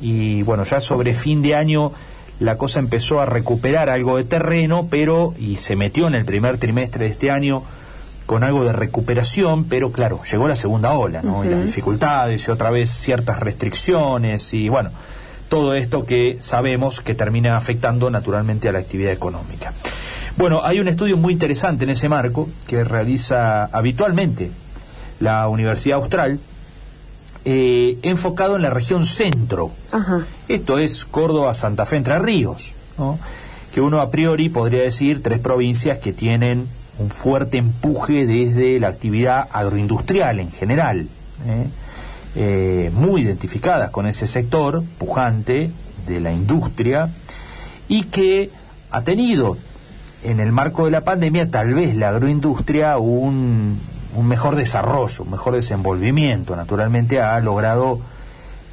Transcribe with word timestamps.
y 0.00 0.42
bueno, 0.42 0.64
ya 0.64 0.80
sobre 0.80 1.14
fin 1.14 1.42
de 1.42 1.54
año 1.54 1.92
la 2.38 2.56
cosa 2.56 2.78
empezó 2.78 3.20
a 3.20 3.26
recuperar 3.26 3.90
algo 3.90 4.16
de 4.16 4.24
terreno, 4.24 4.88
pero 4.90 5.34
y 5.38 5.56
se 5.56 5.76
metió 5.76 6.06
en 6.06 6.14
el 6.14 6.24
primer 6.24 6.58
trimestre 6.58 7.04
de 7.04 7.10
este 7.10 7.30
año 7.30 7.62
con 8.24 8.44
algo 8.44 8.64
de 8.64 8.72
recuperación, 8.72 9.64
pero 9.64 9.92
claro, 9.92 10.20
llegó 10.30 10.48
la 10.48 10.56
segunda 10.56 10.92
ola, 10.92 11.20
¿no? 11.22 11.44
Y 11.44 11.48
las 11.48 11.64
dificultades 11.64 12.46
y 12.46 12.50
otra 12.50 12.70
vez 12.70 12.90
ciertas 12.90 13.40
restricciones 13.40 14.54
y 14.54 14.68
bueno, 14.68 14.90
todo 15.48 15.74
esto 15.74 16.06
que 16.06 16.38
sabemos 16.40 17.00
que 17.00 17.14
termina 17.14 17.56
afectando 17.56 18.08
naturalmente 18.08 18.68
a 18.68 18.72
la 18.72 18.78
actividad 18.78 19.12
económica. 19.12 19.72
Bueno, 20.36 20.62
hay 20.64 20.80
un 20.80 20.88
estudio 20.88 21.16
muy 21.16 21.32
interesante 21.32 21.84
en 21.84 21.90
ese 21.90 22.08
marco 22.08 22.48
que 22.66 22.84
realiza 22.84 23.64
habitualmente 23.64 24.50
la 25.18 25.48
Universidad 25.48 25.98
Austral, 25.98 26.38
eh, 27.44 27.98
enfocado 28.02 28.56
en 28.56 28.62
la 28.62 28.70
región 28.70 29.06
centro. 29.06 29.70
Esto 30.48 30.78
es 30.78 31.04
Córdoba, 31.04 31.54
Santa 31.54 31.86
Fe, 31.86 31.96
Entre 31.96 32.18
Ríos, 32.18 32.74
que 33.72 33.80
uno 33.80 34.00
a 34.00 34.10
priori 34.10 34.48
podría 34.48 34.82
decir 34.82 35.22
tres 35.22 35.38
provincias 35.38 35.98
que 35.98 36.12
tienen 36.12 36.68
un 36.98 37.10
fuerte 37.10 37.58
empuje 37.58 38.26
desde 38.26 38.78
la 38.78 38.88
actividad 38.88 39.48
agroindustrial 39.52 40.38
en 40.38 40.50
general, 40.50 41.08
¿eh? 41.46 41.66
Eh, 42.36 42.92
muy 42.94 43.22
identificadas 43.22 43.90
con 43.90 44.06
ese 44.06 44.28
sector 44.28 44.84
pujante 44.98 45.72
de 46.06 46.20
la 46.20 46.32
industria 46.32 47.10
y 47.88 48.04
que 48.04 48.50
ha 48.92 49.02
tenido 49.02 49.56
en 50.22 50.38
el 50.38 50.52
marco 50.52 50.84
de 50.84 50.92
la 50.92 51.00
pandemia 51.00 51.50
tal 51.50 51.74
vez 51.74 51.96
la 51.96 52.10
agroindustria 52.10 52.98
un, 52.98 53.80
un 54.14 54.26
mejor 54.26 54.56
desarrollo, 54.56 55.24
un 55.24 55.30
mejor 55.30 55.54
desenvolvimiento. 55.54 56.56
Naturalmente 56.56 57.20
ha 57.20 57.38
logrado 57.40 58.00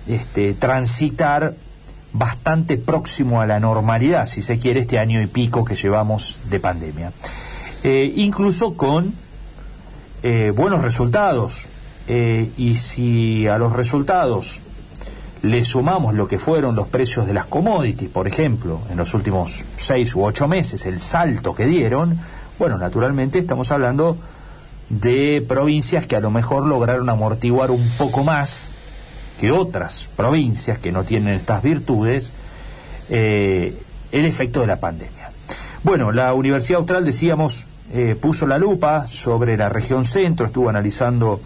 este, 0.08 0.54
transitar 0.54 1.54
bastante 2.14 2.78
próximo 2.78 3.42
a 3.42 3.46
la 3.46 3.60
normalidad, 3.60 4.26
si 4.26 4.42
se 4.42 4.60
quiere, 4.60 4.82
este 4.82 5.00
año 5.00 5.22
y 5.22 5.28
pico 5.28 5.66
que 5.66 5.76
llevamos 5.76 6.40
de 6.50 6.60
pandemia. 6.60 7.12
Eh, 7.84 8.12
incluso 8.16 8.76
con 8.76 9.14
eh, 10.24 10.52
buenos 10.56 10.82
resultados. 10.82 11.68
Eh, 12.08 12.52
y 12.58 12.76
si 12.76 13.48
a 13.48 13.58
los 13.58 13.74
resultados 13.74 14.62
le 15.42 15.64
sumamos 15.64 16.14
lo 16.14 16.28
que 16.28 16.40
fueron 16.40 16.76
los 16.76 16.88
precios 16.88 17.28
de 17.28 17.34
las 17.34 17.46
commodities, 17.46 18.10
por 18.10 18.28
ejemplo, 18.28 18.80
en 18.90 18.98
los 18.98 19.14
últimos 19.14 19.66
seis 19.76 20.16
u 20.16 20.24
ocho 20.24 20.48
meses, 20.48 20.86
el 20.86 21.00
salto 21.00 21.54
que 21.54 21.66
dieron, 21.66 22.18
bueno, 22.58 22.78
naturalmente 22.78 23.40
estamos 23.40 23.72
hablando 23.72 24.18
de 24.90 25.44
provincias 25.48 26.06
que 26.06 26.16
a 26.16 26.20
lo 26.20 26.32
mejor 26.32 26.66
lograron 26.66 27.10
amortiguar 27.10 27.72
un 27.72 27.90
poco 27.98 28.24
más 28.24 28.72
que 29.40 29.52
otras 29.52 30.10
provincias 30.16 30.80
que 30.80 30.92
no 30.92 31.04
tienen 31.04 31.36
estas 31.36 31.62
virtudes 31.62 32.32
el 33.10 33.74
efecto 34.12 34.62
de 34.62 34.68
la 34.68 34.80
pandemia. 34.80 35.32
Bueno, 35.84 36.12
la 36.12 36.34
Universidad 36.34 36.80
Austral, 36.80 37.06
decíamos, 37.06 37.66
eh, 37.94 38.16
puso 38.20 38.48
la 38.48 38.58
lupa 38.58 39.08
sobre 39.08 39.58
la 39.58 39.70
región 39.70 40.06
centro, 40.06 40.46
estuvo 40.46 40.70
analizando 40.70 41.40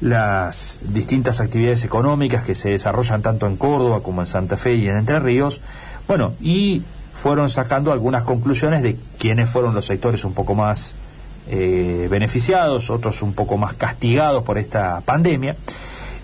las 0.00 0.80
distintas 0.82 1.40
actividades 1.40 1.84
económicas 1.84 2.42
que 2.42 2.54
se 2.54 2.70
desarrollan 2.70 3.22
tanto 3.22 3.46
en 3.46 3.56
Córdoba 3.56 4.02
como 4.02 4.22
en 4.22 4.26
Santa 4.26 4.56
Fe 4.56 4.74
y 4.74 4.88
en 4.88 4.96
Entre 4.96 5.20
Ríos, 5.20 5.60
bueno, 6.08 6.32
y 6.40 6.82
fueron 7.12 7.50
sacando 7.50 7.92
algunas 7.92 8.22
conclusiones 8.22 8.82
de 8.82 8.96
quiénes 9.18 9.50
fueron 9.50 9.74
los 9.74 9.86
sectores 9.86 10.24
un 10.24 10.32
poco 10.32 10.54
más 10.54 10.94
eh, 11.52 12.06
beneficiados, 12.08 12.90
otros 12.90 13.22
un 13.22 13.32
poco 13.32 13.56
más 13.56 13.74
castigados 13.74 14.44
por 14.44 14.56
esta 14.56 15.00
pandemia, 15.04 15.56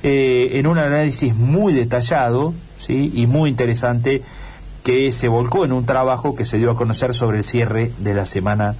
eh, 0.04 0.50
en 0.52 0.68
un 0.68 0.78
análisis 0.78 1.34
muy 1.34 1.72
detallado 1.72 2.54
¿sí? 2.78 3.10
y 3.12 3.26
muy 3.26 3.50
interesante 3.50 4.22
que 4.84 5.10
se 5.10 5.26
volcó 5.26 5.64
en 5.64 5.72
un 5.72 5.84
trabajo 5.84 6.36
que 6.36 6.44
se 6.44 6.58
dio 6.58 6.70
a 6.70 6.76
conocer 6.76 7.12
sobre 7.12 7.38
el 7.38 7.44
cierre 7.44 7.90
de 7.98 8.14
la 8.14 8.24
semana 8.24 8.76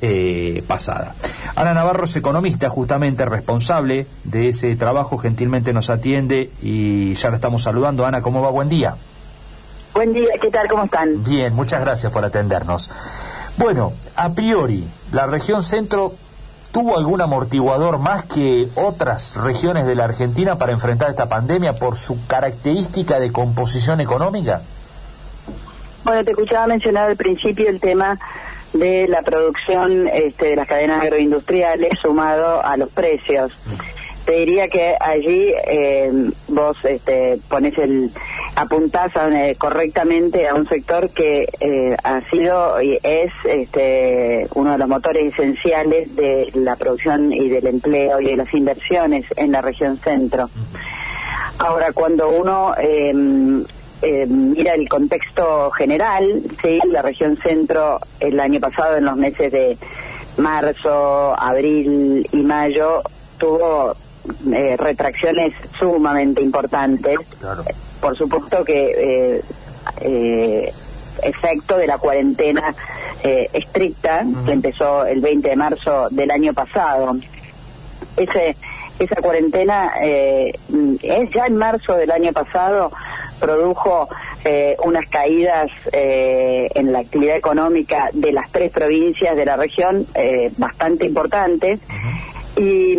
eh, 0.00 0.62
pasada. 0.68 1.16
Ana 1.56 1.74
Navarro 1.74 2.04
es 2.04 2.14
economista, 2.14 2.68
justamente 2.68 3.24
responsable 3.24 4.06
de 4.22 4.50
ese 4.50 4.76
trabajo, 4.76 5.18
gentilmente 5.18 5.72
nos 5.72 5.90
atiende 5.90 6.50
y 6.62 7.14
ya 7.14 7.30
la 7.30 7.36
estamos 7.36 7.64
saludando. 7.64 8.06
Ana, 8.06 8.22
¿cómo 8.22 8.42
va? 8.42 8.50
Buen 8.50 8.68
día. 8.68 8.94
Buen 9.92 10.12
día, 10.12 10.30
¿qué 10.40 10.50
tal? 10.50 10.68
¿Cómo 10.68 10.84
están? 10.84 11.24
Bien, 11.24 11.52
muchas 11.52 11.80
gracias 11.80 12.12
por 12.12 12.24
atendernos. 12.24 12.90
Bueno, 13.60 13.92
a 14.16 14.32
priori, 14.32 14.82
la 15.12 15.26
región 15.26 15.62
centro 15.62 16.14
tuvo 16.72 16.96
algún 16.96 17.20
amortiguador 17.20 17.98
más 17.98 18.24
que 18.24 18.66
otras 18.74 19.36
regiones 19.36 19.84
de 19.84 19.94
la 19.94 20.04
Argentina 20.04 20.56
para 20.56 20.72
enfrentar 20.72 21.10
esta 21.10 21.28
pandemia 21.28 21.74
por 21.74 21.94
su 21.94 22.26
característica 22.26 23.20
de 23.20 23.30
composición 23.30 24.00
económica? 24.00 24.62
Bueno, 26.04 26.24
te 26.24 26.30
escuchaba 26.30 26.68
mencionar 26.68 27.10
al 27.10 27.16
principio 27.16 27.68
el 27.68 27.80
tema 27.80 28.18
de 28.72 29.06
la 29.08 29.20
producción 29.20 30.08
este, 30.08 30.46
de 30.46 30.56
las 30.56 30.66
cadenas 30.66 31.02
agroindustriales 31.02 31.98
sumado 32.00 32.64
a 32.64 32.78
los 32.78 32.88
precios. 32.88 33.52
Te 34.24 34.32
diría 34.36 34.68
que 34.68 34.96
allí 34.98 35.52
eh, 35.66 36.10
vos 36.48 36.78
este, 36.84 37.38
pones 37.50 37.76
el 37.76 38.10
apuntás 38.60 39.12
eh, 39.16 39.56
correctamente 39.58 40.46
a 40.46 40.54
un 40.54 40.68
sector 40.68 41.10
que 41.10 41.48
eh, 41.60 41.96
ha 42.04 42.20
sido 42.22 42.80
y 42.82 42.98
es 43.02 43.32
este, 43.44 44.46
uno 44.54 44.72
de 44.72 44.78
los 44.78 44.88
motores 44.88 45.32
esenciales 45.32 46.14
de 46.14 46.50
la 46.54 46.76
producción 46.76 47.32
y 47.32 47.48
del 47.48 47.66
empleo 47.66 48.20
y 48.20 48.26
de 48.26 48.36
las 48.36 48.52
inversiones 48.52 49.24
en 49.36 49.52
la 49.52 49.62
región 49.62 49.96
centro. 49.96 50.50
Ahora, 51.58 51.92
cuando 51.92 52.28
uno 52.28 52.74
eh, 52.78 53.12
mira 54.26 54.74
el 54.74 54.88
contexto 54.88 55.70
general, 55.70 56.42
sí, 56.62 56.80
la 56.86 57.02
región 57.02 57.36
centro 57.36 57.98
el 58.18 58.38
año 58.40 58.60
pasado 58.60 58.96
en 58.96 59.04
los 59.06 59.16
meses 59.16 59.52
de 59.52 59.76
marzo, 60.36 61.34
abril 61.38 62.26
y 62.30 62.42
mayo 62.42 63.02
tuvo 63.38 63.94
eh, 64.52 64.76
retracciones 64.78 65.54
sumamente 65.78 66.42
importantes. 66.42 67.18
Por 68.00 68.16
supuesto 68.16 68.64
que 68.64 69.42
eh, 70.00 70.72
efecto 71.22 71.76
de 71.76 71.86
la 71.86 71.98
cuarentena 71.98 72.74
estricta 73.22 74.24
que 74.46 74.52
empezó 74.52 75.04
el 75.04 75.20
20 75.20 75.48
de 75.50 75.56
marzo 75.56 76.08
del 76.10 76.30
año 76.30 76.54
pasado. 76.54 77.16
Ese, 78.16 78.56
esa 78.98 79.16
cuarentena 79.16 79.92
es 80.00 81.30
ya 81.30 81.44
en 81.46 81.56
marzo 81.56 81.96
del 81.96 82.10
año 82.10 82.32
pasado 82.32 82.90
produjo 83.40 84.08
eh, 84.44 84.76
unas 84.84 85.06
caídas 85.08 85.70
eh, 85.92 86.68
en 86.74 86.92
la 86.92 87.00
actividad 87.00 87.36
económica 87.36 88.08
de 88.12 88.32
las 88.32 88.50
tres 88.50 88.72
provincias 88.72 89.36
de 89.36 89.44
la 89.44 89.56
región 89.56 90.06
eh, 90.14 90.50
bastante 90.56 91.04
importantes. 91.04 91.80
Y 92.56 92.96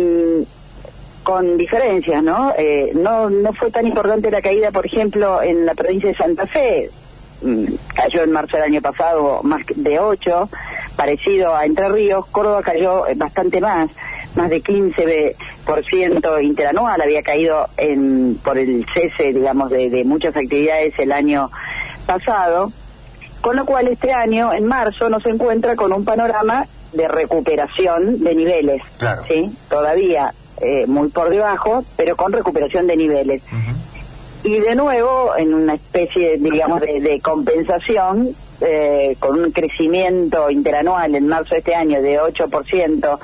con 1.22 1.56
diferencias, 1.56 2.22
¿no? 2.22 2.52
¿no? 2.94 3.30
No 3.30 3.52
fue 3.52 3.70
tan 3.70 3.86
importante 3.86 4.30
la 4.30 4.42
caída, 4.42 4.70
por 4.70 4.86
ejemplo, 4.86 5.42
en 5.42 5.66
la 5.66 5.74
provincia 5.74 6.08
de 6.08 6.14
Santa 6.14 6.46
Fe, 6.46 6.90
mm, 7.42 7.64
cayó 7.94 8.22
en 8.22 8.32
marzo 8.32 8.56
del 8.56 8.66
año 8.66 8.80
pasado 8.80 9.40
más 9.42 9.62
de 9.74 9.98
8, 9.98 10.48
parecido 10.96 11.54
a 11.54 11.64
Entre 11.64 11.88
Ríos, 11.88 12.26
Córdoba 12.26 12.62
cayó 12.62 13.04
bastante 13.16 13.60
más 13.60 13.90
más 14.34 14.50
de 14.50 14.62
15% 14.62 16.42
interanual, 16.42 17.00
había 17.00 17.22
caído 17.22 17.68
en, 17.76 18.38
por 18.42 18.58
el 18.58 18.86
cese, 18.92 19.32
digamos, 19.32 19.70
de, 19.70 20.02
muchas 20.04 20.36
actividades 20.36 20.98
el 20.98 21.12
año 21.12 21.50
pasado, 22.06 22.72
con 23.40 23.56
lo 23.56 23.64
cual 23.64 23.88
este 23.88 24.12
año, 24.12 24.52
en 24.52 24.66
marzo, 24.66 25.08
nos 25.08 25.24
encuentra 25.26 25.76
con 25.76 25.92
un 25.92 26.04
panorama 26.04 26.66
de 26.92 27.08
recuperación 27.08 28.22
de 28.22 28.34
niveles, 28.34 28.82
¿sí? 29.26 29.50
Todavía 29.68 30.32
eh, 30.60 30.86
muy 30.86 31.08
por 31.08 31.30
debajo, 31.30 31.84
pero 31.96 32.16
con 32.16 32.32
recuperación 32.32 32.86
de 32.86 32.96
niveles. 32.96 33.42
Y 34.44 34.58
de 34.58 34.74
nuevo, 34.74 35.36
en 35.36 35.54
una 35.54 35.74
especie, 35.74 36.36
digamos, 36.38 36.80
de, 36.80 37.20
compensación, 37.20 38.30
eh, 38.60 39.16
con 39.18 39.40
un 39.40 39.50
crecimiento 39.52 40.50
interanual 40.50 41.14
en 41.14 41.26
marzo 41.28 41.54
de 41.54 41.58
este 41.58 41.74
año 41.74 42.02
de 42.02 42.20
8%, 42.20 43.18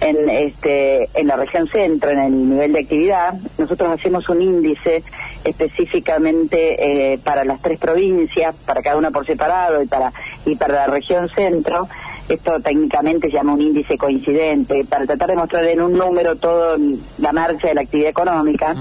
en, 0.00 0.30
este, 0.30 1.08
en 1.14 1.26
la 1.26 1.36
región 1.36 1.68
centro, 1.68 2.10
en 2.10 2.18
el 2.18 2.50
nivel 2.50 2.72
de 2.72 2.80
actividad. 2.80 3.34
Nosotros 3.58 3.90
hacemos 3.90 4.28
un 4.28 4.42
índice 4.42 5.02
específicamente 5.44 7.12
eh, 7.12 7.18
para 7.18 7.44
las 7.44 7.60
tres 7.60 7.78
provincias, 7.78 8.54
para 8.64 8.82
cada 8.82 8.96
una 8.96 9.10
por 9.10 9.26
separado 9.26 9.82
y 9.82 9.86
para, 9.86 10.12
y 10.46 10.56
para 10.56 10.74
la 10.74 10.86
región 10.86 11.28
centro. 11.28 11.88
Esto 12.30 12.60
técnicamente 12.60 13.28
se 13.28 13.34
llama 13.34 13.54
un 13.54 13.60
índice 13.60 13.98
coincidente, 13.98 14.84
para 14.84 15.04
tratar 15.04 15.30
de 15.30 15.36
mostrar 15.36 15.64
en 15.64 15.80
un 15.80 15.92
número 15.94 16.36
toda 16.36 16.76
la 17.18 17.32
marcha 17.32 17.68
de 17.68 17.74
la 17.74 17.80
actividad 17.82 18.10
económica. 18.10 18.74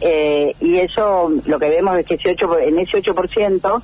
eh, 0.00 0.54
y 0.60 0.76
eso 0.76 1.30
lo 1.46 1.58
que 1.58 1.68
vemos 1.68 1.98
es 1.98 2.06
que 2.06 2.14
ese 2.14 2.30
8, 2.30 2.58
en 2.60 2.78
ese 2.78 3.02
8%, 3.02 3.82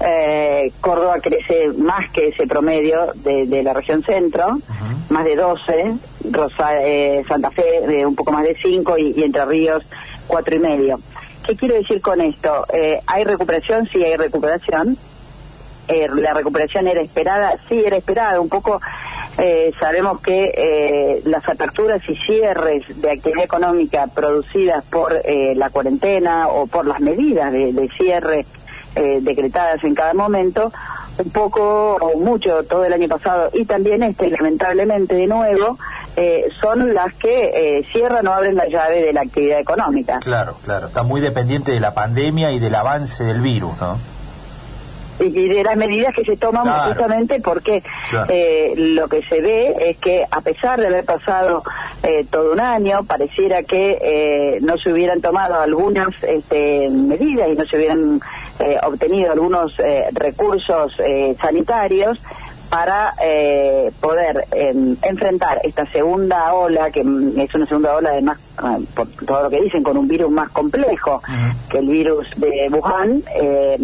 eh, 0.00 0.72
Córdoba 0.80 1.18
crece 1.20 1.68
más 1.78 2.10
que 2.10 2.28
ese 2.28 2.46
promedio 2.46 3.12
de, 3.16 3.46
de 3.46 3.62
la 3.62 3.72
región 3.72 4.02
centro 4.02 4.58
más 5.08 5.24
de 5.24 5.36
12, 5.36 5.94
Rosa, 6.30 6.82
eh, 6.82 7.24
Santa 7.26 7.50
Fe 7.50 7.86
de 7.86 8.04
un 8.04 8.14
poco 8.14 8.32
más 8.32 8.44
de 8.44 8.54
5 8.54 8.98
y, 8.98 9.22
Entre 9.22 9.44
Ríos 9.44 9.84
cuatro 10.26 10.54
y 10.56 10.58
medio. 10.58 10.98
¿Qué 11.46 11.54
quiero 11.54 11.76
decir 11.76 12.00
con 12.00 12.20
esto? 12.20 12.66
Eh, 12.72 13.00
¿Hay 13.06 13.24
recuperación? 13.24 13.86
Sí, 13.86 14.02
hay 14.02 14.16
recuperación. 14.16 14.96
Eh, 15.88 16.08
la 16.14 16.34
recuperación 16.34 16.88
era 16.88 17.00
esperada, 17.00 17.54
sí, 17.68 17.82
era 17.84 17.96
esperada. 17.96 18.40
Un 18.40 18.48
poco 18.48 18.80
eh, 19.38 19.72
sabemos 19.78 20.20
que 20.20 20.52
eh, 20.56 21.22
las 21.26 21.48
aperturas 21.48 22.02
y 22.08 22.16
cierres 22.16 22.84
de 23.00 23.10
actividad 23.10 23.44
económica 23.44 24.06
producidas 24.06 24.84
por 24.84 25.20
eh, 25.24 25.54
la 25.56 25.70
cuarentena 25.70 26.48
o 26.48 26.66
por 26.66 26.86
las 26.86 27.00
medidas 27.00 27.52
de, 27.52 27.72
de 27.72 27.88
cierre 27.88 28.46
eh, 28.96 29.18
decretadas 29.20 29.84
en 29.84 29.94
cada 29.94 30.14
momento, 30.14 30.72
un 31.18 31.30
poco 31.30 31.96
o 31.96 32.18
mucho 32.18 32.64
todo 32.64 32.84
el 32.84 32.92
año 32.92 33.08
pasado 33.08 33.50
y 33.52 33.66
también 33.66 34.02
este, 34.02 34.30
lamentablemente 34.30 35.14
de 35.14 35.26
nuevo, 35.26 35.78
eh, 36.16 36.46
son 36.60 36.94
las 36.94 37.12
que 37.14 37.78
eh, 37.78 37.86
cierran 37.92 38.26
o 38.26 38.32
abren 38.32 38.56
la 38.56 38.66
llave 38.66 39.02
de 39.02 39.12
la 39.12 39.20
actividad 39.20 39.60
económica. 39.60 40.20
Claro, 40.20 40.56
claro. 40.64 40.86
Está 40.86 41.02
muy 41.02 41.20
dependiente 41.20 41.72
de 41.72 41.80
la 41.80 41.92
pandemia 41.92 42.52
y 42.52 42.58
del 42.58 42.74
avance 42.74 43.22
del 43.24 43.42
virus, 43.42 43.78
¿no? 43.80 43.98
Y 45.20 45.48
de 45.48 45.62
las 45.64 45.76
medidas 45.76 46.14
que 46.14 46.24
se 46.24 46.36
toman 46.36 46.64
Claro. 46.64 46.88
justamente 46.92 47.40
porque 47.40 47.82
Claro. 48.10 48.26
eh, 48.30 48.74
lo 48.76 49.08
que 49.08 49.22
se 49.22 49.40
ve 49.40 49.74
es 49.80 49.96
que 49.98 50.24
a 50.30 50.40
pesar 50.40 50.80
de 50.80 50.86
haber 50.88 51.04
pasado 51.04 51.62
eh, 52.02 52.24
todo 52.30 52.52
un 52.52 52.60
año, 52.60 53.04
pareciera 53.04 53.62
que 53.62 53.98
eh, 54.00 54.58
no 54.62 54.76
se 54.78 54.92
hubieran 54.92 55.20
tomado 55.20 55.60
algunas 55.60 56.08
este, 56.22 56.88
medidas 56.90 57.48
y 57.48 57.56
no 57.56 57.64
se 57.66 57.76
hubieran 57.76 58.20
eh, 58.58 58.78
obtenido 58.82 59.32
algunos 59.32 59.78
eh, 59.80 60.04
recursos 60.12 60.94
eh, 60.98 61.34
sanitarios 61.40 62.18
para 62.68 63.14
eh, 63.22 63.92
poder 64.00 64.44
em, 64.50 64.96
enfrentar 65.02 65.60
esta 65.62 65.86
segunda 65.86 66.52
ola, 66.52 66.90
que 66.90 67.04
mm, 67.04 67.38
es 67.38 67.54
una 67.54 67.64
segunda 67.64 67.94
ola 67.94 68.08
además, 68.10 68.38
ah, 68.58 68.78
por 68.94 69.06
todo 69.24 69.44
lo 69.44 69.50
que 69.50 69.60
dicen, 69.62 69.84
con 69.84 69.96
un 69.96 70.08
virus 70.08 70.30
más 70.32 70.48
complejo 70.50 71.22
que 71.68 71.78
el 71.78 71.86
virus 71.88 72.26
de 72.36 72.68
Wuhan, 72.70 73.22
eh, 73.40 73.76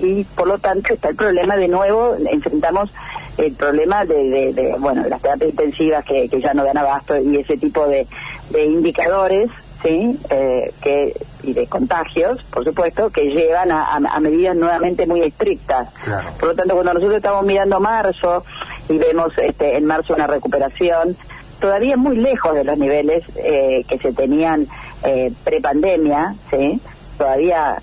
y 0.00 0.24
por 0.24 0.46
lo 0.48 0.58
tanto 0.58 0.92
está 0.94 1.08
el 1.10 1.16
problema 1.16 1.56
de 1.56 1.68
nuevo, 1.68 2.14
enfrentamos 2.30 2.92
el 3.36 3.52
problema 3.54 4.04
de, 4.04 4.14
de- 4.30 4.52
de, 4.52 4.74
bueno, 4.78 5.04
las 5.08 5.20
terapias 5.22 5.50
intensivas 5.50 6.04
que, 6.04 6.28
que 6.28 6.40
ya 6.40 6.52
no 6.54 6.64
dan 6.64 6.78
abasto 6.78 7.16
y 7.18 7.36
ese 7.36 7.56
tipo 7.56 7.86
de, 7.86 8.06
de 8.50 8.64
indicadores, 8.64 9.50
¿sí? 9.82 10.18
Eh, 10.30 10.72
que, 10.82 11.14
y 11.44 11.52
de 11.52 11.66
contagios, 11.68 12.42
por 12.52 12.64
supuesto, 12.64 13.10
que 13.10 13.30
llevan 13.30 13.70
a, 13.70 13.84
a- 13.94 13.96
a 14.16 14.20
medidas 14.20 14.56
nuevamente 14.56 15.06
muy 15.06 15.20
estrictas. 15.22 15.88
Claro. 16.02 16.28
Por 16.38 16.48
lo 16.50 16.54
tanto, 16.56 16.74
cuando 16.74 16.94
nosotros 16.94 17.16
estamos 17.18 17.44
mirando 17.46 17.78
marzo 17.80 18.44
y 18.88 18.98
vemos 18.98 19.36
este, 19.38 19.76
en 19.76 19.84
marzo 19.84 20.14
una 20.14 20.26
recuperación, 20.26 21.16
todavía 21.60 21.96
muy 21.96 22.16
lejos 22.16 22.54
de 22.54 22.64
los 22.64 22.76
niveles 22.78 23.24
eh, 23.36 23.84
que 23.88 23.98
se 23.98 24.12
tenían 24.12 24.66
eh, 25.04 25.32
prepandemia, 25.44 26.34
¿sí? 26.50 26.80
todavía 27.16 27.76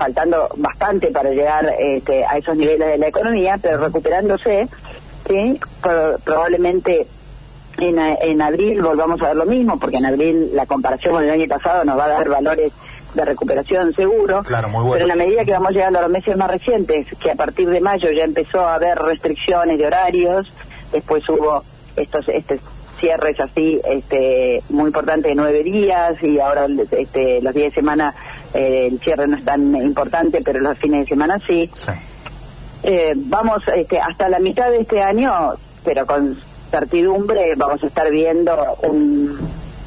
faltando 0.00 0.48
bastante 0.56 1.08
para 1.08 1.28
llegar 1.30 1.74
este, 1.78 2.24
a 2.24 2.38
esos 2.38 2.56
niveles 2.56 2.88
de 2.88 2.96
la 2.96 3.08
economía, 3.08 3.58
pero 3.60 3.76
recuperándose, 3.76 4.66
¿sí? 5.28 5.60
Pro- 5.82 6.16
probablemente 6.24 7.06
en, 7.76 7.98
en 7.98 8.40
abril 8.40 8.80
volvamos 8.80 9.20
a 9.20 9.26
ver 9.28 9.36
lo 9.36 9.44
mismo, 9.44 9.78
porque 9.78 9.98
en 9.98 10.06
abril 10.06 10.52
la 10.54 10.64
comparación 10.64 11.12
con 11.12 11.24
el 11.24 11.28
año 11.30 11.46
pasado 11.46 11.84
nos 11.84 11.98
va 11.98 12.06
a 12.06 12.08
dar 12.08 12.28
valores 12.30 12.72
de 13.12 13.24
recuperación 13.26 13.92
seguro. 13.92 14.42
Claro, 14.42 14.70
muy 14.70 14.84
buenos. 14.84 14.94
Pero 14.94 15.04
en 15.04 15.18
la 15.18 15.22
medida 15.22 15.44
que 15.44 15.52
vamos 15.52 15.72
llegando 15.72 15.98
a 15.98 16.02
los 16.02 16.10
meses 16.10 16.34
más 16.34 16.50
recientes, 16.50 17.06
que 17.20 17.30
a 17.30 17.34
partir 17.34 17.68
de 17.68 17.80
mayo 17.80 18.10
ya 18.10 18.24
empezó 18.24 18.60
a 18.60 18.76
haber 18.76 18.96
restricciones 18.98 19.76
de 19.78 19.86
horarios, 19.86 20.50
después 20.92 21.28
hubo 21.28 21.62
estos 21.96 22.26
estos 22.30 22.58
cierres 23.00 23.40
así 23.40 23.80
este 23.84 24.62
muy 24.68 24.86
importantes 24.86 25.30
de 25.30 25.34
nueve 25.34 25.62
días 25.62 26.22
y 26.22 26.38
ahora 26.38 26.66
este, 26.90 27.40
los 27.40 27.54
días 27.54 27.70
de 27.70 27.74
semana 27.74 28.14
eh, 28.54 28.88
el 28.90 29.00
cierre 29.00 29.26
no 29.26 29.36
es 29.36 29.44
tan 29.44 29.74
importante, 29.76 30.42
pero 30.44 30.60
los 30.60 30.78
fines 30.78 31.00
de 31.00 31.06
semana 31.06 31.38
sí. 31.38 31.70
Sí. 31.78 31.92
Eh, 32.82 33.12
vamos 33.16 33.62
este, 33.74 33.98
hasta 33.98 34.28
la 34.28 34.38
mitad 34.38 34.70
de 34.70 34.80
este 34.80 35.02
año, 35.02 35.32
pero 35.84 36.06
con 36.06 36.36
certidumbre 36.70 37.54
vamos 37.56 37.82
a 37.82 37.86
estar 37.86 38.10
viendo 38.10 38.54
un 38.82 39.38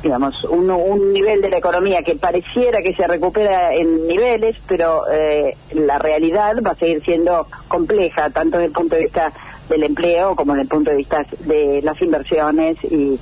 digamos 0.04 0.44
un, 0.44 0.70
un 0.70 1.14
nivel 1.14 1.42
de 1.42 1.50
la 1.50 1.58
economía 1.58 2.04
que 2.04 2.16
pareciera 2.16 2.82
que 2.82 2.94
se 2.94 3.08
recupera 3.08 3.74
en 3.74 4.06
niveles, 4.06 4.58
pero 4.68 5.04
eh, 5.10 5.56
la 5.72 5.98
realidad 5.98 6.56
va 6.66 6.72
a 6.72 6.76
seguir 6.76 7.02
siendo 7.02 7.48
compleja 7.70 8.30
tanto 8.30 8.58
desde 8.58 8.68
el 8.68 8.74
punto 8.74 8.96
de 8.96 9.04
vista 9.04 9.32
del 9.70 9.84
empleo 9.84 10.36
como 10.36 10.54
desde 10.54 10.64
el 10.64 10.68
punto 10.70 10.92
de 10.92 10.98
vista 10.98 11.26
de 11.40 11.82
las 11.84 12.02
inversiones 12.02 12.78
y 12.84 13.20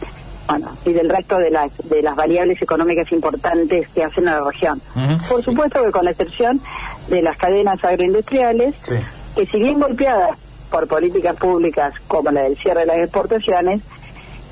bueno 0.48 0.70
y 0.86 0.92
del 0.92 1.10
resto 1.10 1.38
de 1.38 1.52
las 1.52 1.72
de 1.90 2.02
las 2.02 2.16
variables 2.16 2.62
económicas 2.62 3.12
importantes 3.12 3.88
que 3.90 4.04
hacen 4.04 4.28
a 4.28 4.40
la 4.40 4.46
región. 4.50 4.82
Por 5.30 5.44
supuesto 5.44 5.84
que 5.84 5.92
con 5.92 6.06
la 6.06 6.12
excepción 6.12 6.60
de 7.10 7.22
las 7.22 7.38
cadenas 7.38 7.84
agroindustriales 7.84 8.76
Sí. 8.84 8.96
que 9.36 9.46
si 9.46 9.58
bien 9.60 9.80
golpeadas 9.80 10.38
por 10.72 10.88
políticas 10.88 11.36
públicas 11.38 11.94
como 12.08 12.32
la 12.32 12.42
del 12.44 12.58
cierre 12.58 12.82
de 12.82 12.86
las 12.88 12.98
exportaciones 12.98 13.82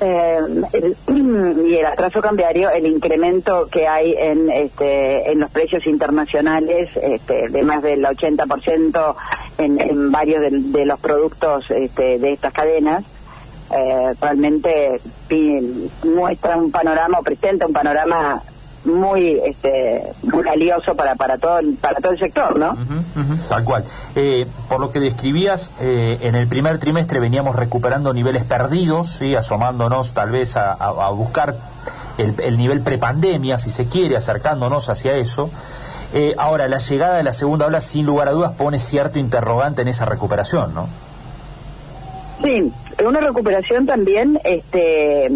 eh, 0.02 0.38
el- 0.72 0.96
y 1.66 1.74
el 1.76 1.84
atraso 1.86 2.22
cambiario, 2.22 2.70
el 2.70 2.86
incremento 2.86 3.68
que 3.70 3.86
hay 3.86 4.14
en 4.16 4.50
este, 4.50 5.30
en 5.30 5.40
los 5.40 5.50
precios 5.50 5.86
internacionales 5.86 6.88
este, 7.02 7.48
de 7.50 7.62
más 7.62 7.82
del 7.82 8.02
80% 8.04 9.14
en, 9.60 9.80
en 9.80 10.10
varios 10.10 10.40
de, 10.42 10.86
los 10.86 10.98
productos 11.00 11.70
este, 11.70 12.18
de 12.18 12.32
estas 12.32 12.52
cadenas, 12.52 13.04
eh, 13.70 14.14
realmente 14.20 15.00
pi- 15.28 15.88
muestra 16.04 16.56
un 16.56 16.70
panorama 16.70 17.18
o 17.20 17.22
presenta 17.22 17.66
un 17.66 17.72
panorama 17.72 18.42
muy 18.82 19.38
este 19.44 20.02
muy 20.22 20.42
valioso 20.42 20.94
para 20.94 21.14
para 21.14 21.36
todo 21.36 21.58
para 21.82 22.00
todo 22.00 22.12
el 22.12 22.18
sector 22.18 22.58
no 22.58 22.74
Tal 23.48 23.62
cual. 23.62 23.84
Eh, 24.16 24.46
por 24.70 24.80
lo 24.80 24.90
que 24.90 24.98
describías, 25.00 25.70
eh, 25.80 26.16
en 26.22 26.34
el 26.34 26.48
primer 26.48 26.78
trimestre 26.78 27.20
veníamos 27.20 27.56
recuperando 27.56 28.14
niveles 28.14 28.42
perdidos, 28.44 29.08
¿sí? 29.18 29.34
asomándonos 29.34 30.12
tal 30.14 30.30
vez 30.30 30.56
a 30.56 31.10
buscar 31.10 31.54
el, 32.16 32.34
el 32.42 32.56
nivel 32.56 32.80
prepandemia, 32.80 33.58
si 33.58 33.70
se 33.70 33.86
quiere, 33.86 34.16
acercándonos 34.16 34.88
hacia 34.88 35.12
eso. 35.14 35.50
Eh, 36.12 36.34
ahora, 36.38 36.66
la 36.68 36.78
llegada 36.78 37.16
de 37.16 37.22
la 37.22 37.32
segunda 37.32 37.66
ola, 37.66 37.80
sin 37.80 38.04
lugar 38.06 38.28
a 38.28 38.32
dudas, 38.32 38.52
pone 38.52 38.78
cierto 38.78 39.18
interrogante 39.18 39.82
en 39.82 39.88
esa 39.88 40.04
recuperación, 40.04 40.74
¿no? 40.74 40.88
Sí, 42.42 42.72
una 43.04 43.20
recuperación 43.20 43.86
también 43.86 44.40
este 44.44 45.30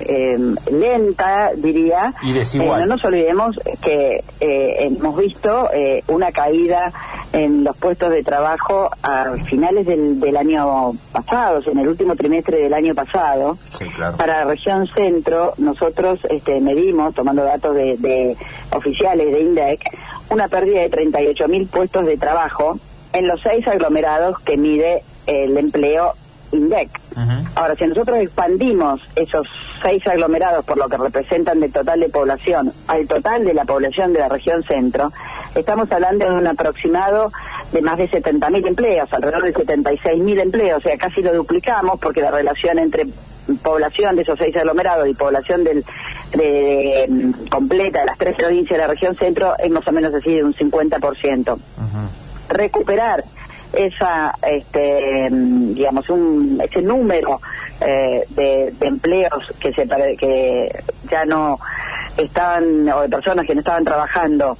eh, 0.00 0.38
lenta, 0.70 1.50
diría. 1.56 2.12
Y 2.22 2.32
desigual. 2.32 2.82
Eh, 2.82 2.86
no 2.86 2.94
nos 2.94 3.04
olvidemos 3.04 3.58
que 3.80 4.22
eh, 4.40 4.76
hemos 4.80 5.16
visto 5.16 5.70
eh, 5.72 6.02
una 6.08 6.32
caída 6.32 6.92
en 7.32 7.64
los 7.64 7.76
puestos 7.76 8.10
de 8.10 8.22
trabajo 8.22 8.88
a 9.02 9.32
finales 9.44 9.86
del, 9.86 10.20
del 10.20 10.36
año 10.36 10.94
pasado, 11.12 11.58
o 11.58 11.62
sea, 11.62 11.72
en 11.72 11.80
el 11.80 11.88
último 11.88 12.16
trimestre 12.16 12.58
del 12.58 12.74
año 12.74 12.94
pasado. 12.94 13.58
Sí, 13.70 13.84
claro. 13.86 14.16
Para 14.16 14.38
la 14.38 14.44
región 14.44 14.86
centro, 14.86 15.54
nosotros 15.58 16.20
este, 16.30 16.60
medimos, 16.60 17.14
tomando 17.14 17.42
datos 17.42 17.74
de, 17.74 17.96
de 17.98 18.36
oficiales 18.72 19.32
de 19.32 19.40
INDEC, 19.40 19.80
una 20.30 20.48
pérdida 20.48 20.80
de 20.80 20.88
38 20.88 21.48
mil 21.48 21.66
puestos 21.66 22.06
de 22.06 22.16
trabajo 22.16 22.78
en 23.12 23.28
los 23.28 23.40
seis 23.40 23.66
aglomerados 23.66 24.38
que 24.40 24.56
mide 24.56 25.02
el 25.26 25.56
empleo 25.56 26.12
INDEC. 26.52 26.88
Ahora, 27.54 27.74
si 27.74 27.86
nosotros 27.86 28.18
expandimos 28.18 29.00
esos 29.16 29.46
seis 29.80 30.06
aglomerados 30.06 30.64
por 30.64 30.76
lo 30.76 30.88
que 30.88 30.96
representan 30.96 31.60
del 31.60 31.72
total 31.72 32.00
de 32.00 32.08
población 32.08 32.72
al 32.88 33.06
total 33.06 33.44
de 33.44 33.54
la 33.54 33.64
población 33.64 34.12
de 34.12 34.20
la 34.20 34.28
región 34.28 34.62
centro, 34.62 35.12
estamos 35.54 35.90
hablando 35.92 36.28
de 36.28 36.32
un 36.32 36.46
aproximado 36.46 37.32
de 37.72 37.82
más 37.82 37.98
de 37.98 38.08
70.000 38.08 38.66
empleos, 38.66 39.12
alrededor 39.12 39.42
de 39.44 39.54
76.000 39.54 40.40
empleos, 40.40 40.78
o 40.78 40.80
sea, 40.80 40.96
casi 40.96 41.22
lo 41.22 41.34
duplicamos 41.34 41.98
porque 42.00 42.20
la 42.20 42.30
relación 42.30 42.78
entre 42.78 43.06
población 43.62 44.16
de 44.16 44.22
esos 44.22 44.38
seis 44.38 44.56
aglomerados 44.56 45.08
y 45.08 45.14
población 45.14 45.62
del 45.62 45.84
de, 46.32 47.32
completa 47.50 48.00
de 48.00 48.06
las 48.06 48.18
tres 48.18 48.36
provincias 48.36 48.76
de 48.76 48.84
la 48.84 48.88
región 48.88 49.14
centro 49.14 49.54
es 49.58 49.70
más 49.70 49.86
o 49.86 49.92
menos 49.92 50.12
así 50.12 50.34
de 50.34 50.44
un 50.44 50.52
50% 50.52 51.52
Ujú. 51.52 51.58
recuperar 52.48 53.24
esa 53.72 54.34
este 54.46 55.28
mm, 55.30 55.74
digamos 55.74 56.08
un 56.08 56.60
ese 56.62 56.82
número 56.82 57.40
eh, 57.80 58.24
de, 58.30 58.72
empleos 58.80 59.52
que 59.60 59.72
se 59.72 59.86
que 60.18 60.82
ya 61.10 61.24
no 61.24 61.58
estaban 62.16 62.88
o 62.88 63.02
de 63.02 63.08
personas 63.08 63.46
que 63.46 63.54
no 63.54 63.60
estaban 63.60 63.84
trabajando 63.84 64.56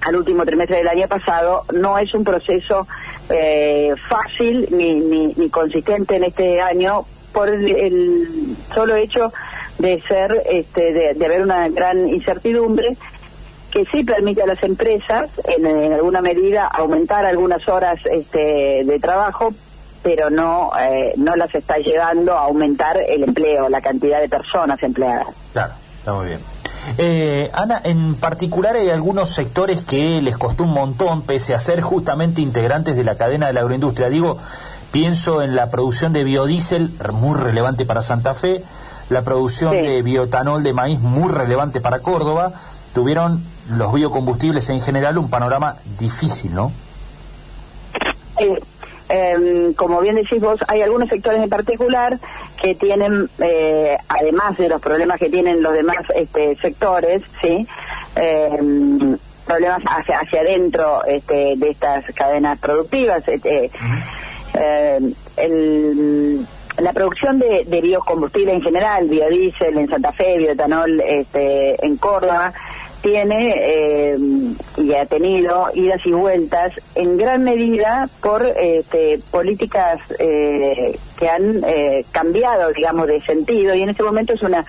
al 0.00 0.16
último 0.16 0.44
trimestre 0.44 0.78
del 0.78 0.88
año 0.88 1.08
pasado 1.08 1.64
no 1.74 1.98
es 1.98 2.14
un 2.14 2.24
proceso 2.24 2.86
eh, 3.28 3.94
fácil 4.08 4.68
ni, 4.70 4.94
ni, 5.00 5.34
ni 5.36 5.50
consistente 5.50 6.16
en 6.16 6.24
este 6.24 6.60
año 6.60 7.04
por 7.32 7.48
el, 7.48 8.56
solo 8.74 8.96
hecho 8.96 9.32
de 9.78 10.00
ser 10.02 10.42
este 10.50 10.92
de, 10.92 11.14
de 11.14 11.26
haber 11.26 11.42
una 11.42 11.68
gran 11.68 12.08
incertidumbre 12.08 12.96
que 13.70 13.84
sí 13.84 14.02
permite 14.02 14.42
a 14.42 14.46
las 14.46 14.62
empresas, 14.62 15.30
en, 15.44 15.66
en 15.66 15.92
alguna 15.92 16.20
medida, 16.20 16.66
aumentar 16.66 17.24
algunas 17.24 17.68
horas 17.68 18.00
este, 18.06 18.82
de 18.84 18.98
trabajo, 18.98 19.52
pero 20.08 20.30
no, 20.30 20.70
eh, 20.80 21.12
no 21.18 21.36
las 21.36 21.54
está 21.54 21.76
llevando 21.76 22.32
a 22.32 22.44
aumentar 22.44 22.96
el 22.96 23.24
empleo, 23.24 23.68
la 23.68 23.82
cantidad 23.82 24.22
de 24.22 24.28
personas 24.30 24.82
empleadas. 24.82 25.26
Claro, 25.52 25.74
está 25.98 26.14
muy 26.14 26.28
bien. 26.28 26.40
Eh, 26.96 27.50
Ana, 27.52 27.82
en 27.84 28.14
particular 28.14 28.74
hay 28.74 28.88
algunos 28.88 29.28
sectores 29.28 29.82
que 29.82 30.22
les 30.22 30.38
costó 30.38 30.64
un 30.64 30.72
montón, 30.72 31.20
pese 31.20 31.54
a 31.54 31.58
ser 31.58 31.82
justamente 31.82 32.40
integrantes 32.40 32.96
de 32.96 33.04
la 33.04 33.18
cadena 33.18 33.48
de 33.48 33.52
la 33.52 33.60
agroindustria. 33.60 34.08
Digo, 34.08 34.38
pienso 34.92 35.42
en 35.42 35.54
la 35.54 35.68
producción 35.70 36.14
de 36.14 36.24
biodiesel, 36.24 36.90
muy 37.12 37.38
relevante 37.38 37.84
para 37.84 38.00
Santa 38.00 38.32
Fe, 38.32 38.62
la 39.10 39.20
producción 39.20 39.72
de 39.72 40.00
biotanol 40.00 40.62
de 40.62 40.72
maíz, 40.72 41.00
muy 41.00 41.30
relevante 41.30 41.82
para 41.82 41.98
Córdoba. 41.98 42.54
Tuvieron 42.94 43.44
los 43.68 43.92
biocombustibles 43.92 44.70
en 44.70 44.80
general 44.80 45.18
un 45.18 45.28
panorama 45.28 45.76
difícil, 45.98 46.54
¿no? 46.54 46.72
Eh, 48.38 48.58
como 49.76 50.00
bien 50.00 50.16
decís 50.16 50.40
vos, 50.40 50.60
hay 50.68 50.82
algunos 50.82 51.08
sectores 51.08 51.42
en 51.42 51.48
particular 51.48 52.18
que 52.60 52.74
tienen, 52.74 53.28
eh, 53.38 53.96
además 54.08 54.56
de 54.58 54.68
los 54.68 54.80
problemas 54.80 55.18
que 55.18 55.30
tienen 55.30 55.62
los 55.62 55.72
demás 55.72 55.98
este, 56.14 56.56
sectores, 56.56 57.22
sí, 57.40 57.66
em, 58.16 59.16
problemas 59.46 59.82
hacia 59.86 60.18
hacia 60.18 60.40
adentro 60.40 61.04
este, 61.04 61.54
de 61.56 61.70
estas 61.70 62.04
cadenas 62.14 62.58
productivas. 62.58 63.26
Este, 63.28 63.70
em, 65.36 66.44
la 66.78 66.92
producción 66.92 67.38
de, 67.38 67.64
de 67.66 67.98
en 68.52 68.62
general, 68.62 69.08
biodiesel 69.08 69.78
en 69.78 69.88
Santa 69.88 70.12
Fe, 70.12 70.38
bioetanol 70.38 71.00
este, 71.00 71.84
en 71.84 71.96
Córdoba, 71.96 72.52
tiene 73.02 73.54
eh, 73.56 74.18
y 74.76 74.94
ha 74.94 75.06
tenido 75.06 75.68
idas 75.74 76.04
y 76.04 76.12
vueltas 76.12 76.72
en 76.94 77.16
gran 77.16 77.44
medida 77.44 78.08
por 78.20 78.44
este, 78.44 79.18
políticas 79.30 80.00
eh, 80.18 80.98
que 81.18 81.28
han 81.28 81.62
eh, 81.64 82.04
cambiado, 82.10 82.72
digamos, 82.72 83.06
de 83.06 83.20
sentido. 83.22 83.74
Y 83.74 83.82
en 83.82 83.90
este 83.90 84.02
momento 84.02 84.32
es 84.32 84.42
una 84.42 84.64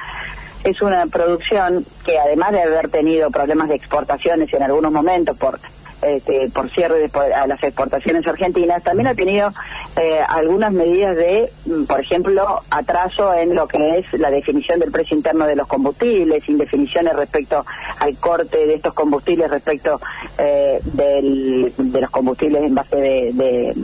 es 0.63 0.81
una 0.81 1.07
producción 1.07 1.85
que 2.05 2.19
además 2.19 2.51
de 2.51 2.61
haber 2.61 2.89
tenido 2.89 3.29
problemas 3.31 3.69
de 3.69 3.75
exportaciones 3.75 4.53
en 4.53 4.61
algunos 4.61 4.91
momentos 4.91 5.37
por 5.37 5.57
este, 6.01 6.49
por 6.49 6.69
cierre 6.69 6.99
de, 6.99 7.19
a 7.33 7.47
las 7.47 7.61
exportaciones 7.63 8.25
argentinas, 8.25 8.83
también 8.83 9.07
ha 9.07 9.15
tenido 9.15 9.51
eh, 9.95 10.19
algunas 10.27 10.71
medidas 10.71 11.15
de, 11.17 11.51
mm, 11.65 11.83
por 11.83 11.99
ejemplo, 11.99 12.61
atraso 12.69 13.33
en 13.33 13.55
lo 13.55 13.67
que 13.67 13.97
es 13.97 14.13
la 14.13 14.31
definición 14.31 14.79
del 14.79 14.91
precio 14.91 15.17
interno 15.17 15.45
de 15.45 15.55
los 15.55 15.67
combustibles, 15.67 16.47
indefiniciones 16.47 17.15
respecto 17.15 17.65
al 17.99 18.15
corte 18.17 18.65
de 18.65 18.75
estos 18.75 18.93
combustibles 18.93 19.49
respecto 19.49 19.99
eh, 20.37 20.79
de 20.83 22.01
los 22.01 22.09
combustibles 22.09 22.63
en 22.63 22.75
base 22.75 22.95
de, 22.95 23.75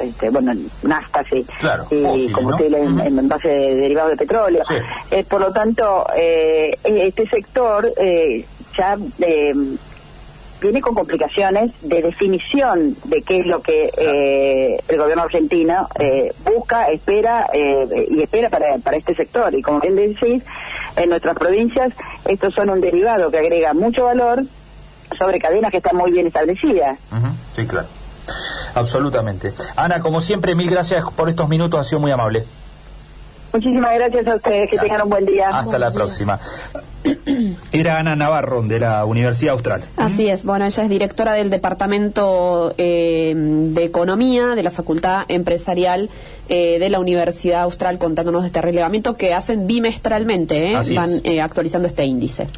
este, 0.00 0.30
bueno, 0.30 0.52
naftas 0.82 1.26
y, 1.32 2.32
combustibles 2.32 2.88
en, 3.04 3.28
base 3.28 3.48
de 3.48 3.74
derivados 3.76 4.12
de 4.12 4.16
petróleo. 4.16 4.62
Eh, 5.10 5.24
por 5.28 5.40
lo 5.40 5.52
tanto, 5.52 6.06
este 6.14 7.26
sector 7.28 7.88
ya 8.76 8.96
viene 10.62 10.80
con 10.80 10.94
complicaciones 10.94 11.72
de 11.82 12.02
definición 12.02 12.96
de 13.04 13.22
qué 13.22 13.40
es 13.40 13.46
lo 13.46 13.60
que 13.60 13.90
eh, 13.96 14.82
el 14.88 14.98
gobierno 14.98 15.24
argentino 15.24 15.88
eh, 15.98 16.32
busca, 16.44 16.88
espera 16.90 17.48
eh, 17.52 18.06
y 18.10 18.22
espera 18.22 18.48
para, 18.48 18.78
para 18.78 18.96
este 18.96 19.14
sector. 19.14 19.54
Y 19.54 19.62
como 19.62 19.80
bien 19.80 19.96
decís, 19.96 20.42
en 20.96 21.10
nuestras 21.10 21.36
provincias 21.36 21.92
estos 22.24 22.54
son 22.54 22.70
un 22.70 22.80
derivado 22.80 23.30
que 23.30 23.38
agrega 23.38 23.74
mucho 23.74 24.04
valor 24.04 24.42
sobre 25.18 25.38
cadenas 25.38 25.70
que 25.70 25.78
están 25.78 25.96
muy 25.96 26.10
bien 26.10 26.26
establecidas. 26.26 26.98
Sí, 27.54 27.66
claro. 27.66 27.86
Absolutamente. 28.74 29.52
Ana, 29.76 30.00
como 30.00 30.20
siempre, 30.20 30.54
mil 30.54 30.70
gracias 30.70 31.04
por 31.14 31.28
estos 31.28 31.48
minutos, 31.48 31.80
ha 31.80 31.84
sido 31.84 32.00
muy 32.00 32.10
amable. 32.10 32.44
Muchísimas 33.52 33.94
gracias 33.94 34.26
a 34.26 34.36
ustedes, 34.36 34.70
que 34.70 34.78
tengan 34.78 35.02
un 35.02 35.10
buen 35.10 35.26
día. 35.26 35.50
Hasta 35.50 35.78
la 35.78 35.90
próxima. 35.90 36.38
Era 37.72 37.98
Ana 37.98 38.16
Navarro, 38.16 38.62
de 38.62 38.80
la 38.80 39.04
Universidad 39.04 39.54
Austral. 39.54 39.82
Así 39.96 40.28
es, 40.28 40.44
bueno, 40.44 40.64
ella 40.64 40.82
es 40.82 40.88
directora 40.88 41.34
del 41.34 41.50
Departamento 41.50 42.74
eh, 42.78 43.32
de 43.36 43.84
Economía 43.84 44.54
de 44.54 44.62
la 44.62 44.70
Facultad 44.70 45.24
Empresarial 45.28 46.10
eh, 46.48 46.78
de 46.78 46.88
la 46.88 47.00
Universidad 47.00 47.62
Austral, 47.62 47.98
contándonos 47.98 48.42
de 48.42 48.48
este 48.48 48.60
relevamiento 48.60 49.16
que 49.16 49.34
hacen 49.34 49.66
bimestralmente, 49.66 50.72
¿eh? 50.72 50.94
van 50.94 51.22
actualizando 51.40 51.88
este 51.88 52.04
índice. 52.04 52.48